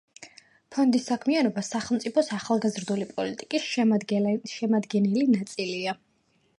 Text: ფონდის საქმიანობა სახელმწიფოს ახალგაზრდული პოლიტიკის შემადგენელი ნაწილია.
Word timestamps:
ფონდის 0.75 1.03
საქმიანობა 1.11 1.63
სახელმწიფოს 1.67 2.31
ახალგაზრდული 2.39 3.07
პოლიტიკის 3.13 3.69
შემადგენელი 4.57 5.29
ნაწილია. 5.39 5.99